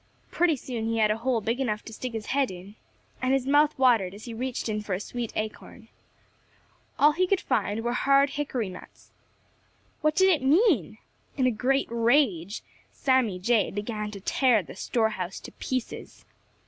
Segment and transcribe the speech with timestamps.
[0.31, 2.73] Pretty soon he had a hole big enough to stick his head in,
[3.21, 5.89] and his mouth watered as he reached in for a sweet acorn.
[6.97, 9.11] All he could find were hard hickory nuts.
[10.01, 10.97] What did it mean?
[11.37, 16.25] In a great rage, Sammy Jay began to tear the store house to pieces.